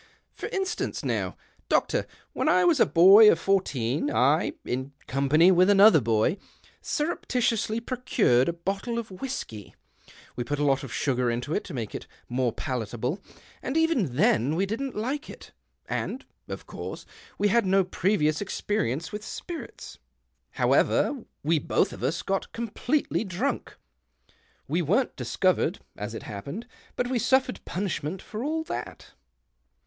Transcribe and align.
"For 0.33 0.47
instance, 0.49 1.05
now, 1.05 1.37
doctor, 1.69 2.07
when 2.33 2.49
I 2.49 2.63
was 2.65 2.79
a 2.79 2.87
boy 2.87 3.31
of 3.31 3.37
fourteen, 3.37 4.09
I, 4.09 4.53
in 4.65 4.93
company 5.05 5.51
with 5.51 5.69
another 5.69 6.01
boy, 6.01 6.37
surreptitiously 6.81 7.81
procured 7.81 8.49
a 8.49 8.53
bottle 8.53 8.97
of 8.97 9.11
whisky. 9.11 9.75
We 10.35 10.43
put 10.43 10.57
a 10.57 10.63
lot 10.63 10.83
of 10.83 10.91
sugar 10.91 11.29
into 11.29 11.53
it 11.53 11.63
to 11.65 11.75
make 11.75 11.93
it 11.93 12.07
more 12.27 12.51
palat 12.51 12.95
able, 12.95 13.21
and 13.61 13.77
even 13.77 14.15
then 14.15 14.55
we 14.55 14.65
didn't 14.65 14.95
like 14.95 15.29
it; 15.29 15.51
and, 15.87 16.25
of 16.47 16.65
course, 16.65 17.05
we 17.37 17.49
had 17.49 17.67
no 17.67 17.83
previous 17.83 18.41
experience 18.41 19.13
of 19.13 19.23
spirits. 19.23 19.99
However, 20.53 21.25
we 21.43 21.59
l^oth 21.59 21.93
of 21.93 22.01
us 22.01 22.23
got 22.23 22.41
THE 22.41 22.47
OCTAVE 22.59 22.67
OF 22.69 22.73
CLAUDIUS. 22.73 22.87
127 23.11 23.21
completely 23.21 23.23
drunk. 23.23 23.77
We 24.67 24.81
weren't 24.81 25.15
discovered, 25.15 25.77
as 25.95 26.15
it 26.15 26.23
happened, 26.23 26.65
but 26.95 27.07
we 27.07 27.19
sutFered 27.19 27.63
punishment 27.65 28.19
for 28.23 28.43
all 28.43 28.63
that. 28.63 29.11